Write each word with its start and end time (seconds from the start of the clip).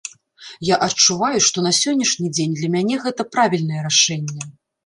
Я 0.69 0.75
адчуваю, 0.85 1.39
што 1.47 1.57
на 1.67 1.73
сённяшні 1.81 2.31
дзень 2.39 2.57
для 2.59 2.73
мяне 2.77 2.95
гэта 3.07 3.21
правільнае 3.37 3.81
рашэнне. 3.91 4.53